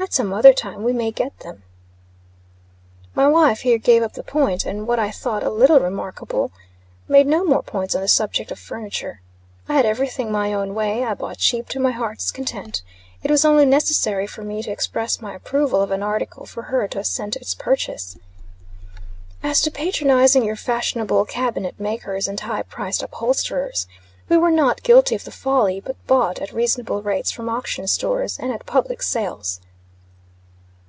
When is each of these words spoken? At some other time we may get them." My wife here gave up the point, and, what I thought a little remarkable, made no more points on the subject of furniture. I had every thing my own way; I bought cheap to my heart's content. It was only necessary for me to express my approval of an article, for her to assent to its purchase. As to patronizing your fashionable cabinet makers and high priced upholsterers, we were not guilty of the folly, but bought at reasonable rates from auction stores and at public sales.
At 0.00 0.12
some 0.14 0.32
other 0.32 0.52
time 0.54 0.84
we 0.84 0.92
may 0.92 1.10
get 1.10 1.36
them." 1.40 1.64
My 3.16 3.26
wife 3.26 3.60
here 3.62 3.78
gave 3.78 4.00
up 4.02 4.12
the 4.12 4.22
point, 4.22 4.64
and, 4.64 4.86
what 4.86 4.98
I 5.00 5.10
thought 5.10 5.42
a 5.42 5.50
little 5.50 5.80
remarkable, 5.80 6.50
made 7.08 7.26
no 7.26 7.44
more 7.44 7.64
points 7.64 7.96
on 7.96 8.00
the 8.00 8.08
subject 8.08 8.50
of 8.52 8.60
furniture. 8.60 9.20
I 9.68 9.74
had 9.74 9.84
every 9.84 10.06
thing 10.08 10.30
my 10.30 10.54
own 10.54 10.72
way; 10.74 11.02
I 11.04 11.12
bought 11.14 11.38
cheap 11.38 11.68
to 11.70 11.80
my 11.80 11.90
heart's 11.90 12.30
content. 12.30 12.80
It 13.24 13.30
was 13.30 13.44
only 13.44 13.66
necessary 13.66 14.26
for 14.28 14.42
me 14.44 14.62
to 14.62 14.70
express 14.70 15.20
my 15.20 15.34
approval 15.34 15.82
of 15.82 15.90
an 15.90 16.04
article, 16.04 16.46
for 16.46 16.62
her 16.64 16.86
to 16.88 17.00
assent 17.00 17.34
to 17.34 17.40
its 17.40 17.54
purchase. 17.56 18.16
As 19.42 19.60
to 19.62 19.70
patronizing 19.70 20.44
your 20.44 20.56
fashionable 20.56 21.24
cabinet 21.26 21.78
makers 21.78 22.28
and 22.28 22.38
high 22.38 22.62
priced 22.62 23.02
upholsterers, 23.02 23.88
we 24.28 24.36
were 24.38 24.52
not 24.52 24.84
guilty 24.84 25.16
of 25.16 25.24
the 25.24 25.32
folly, 25.32 25.80
but 25.80 25.96
bought 26.06 26.38
at 26.38 26.52
reasonable 26.52 27.02
rates 27.02 27.30
from 27.32 27.48
auction 27.50 27.86
stores 27.88 28.38
and 28.38 28.52
at 28.52 28.64
public 28.64 29.02
sales. 29.02 29.60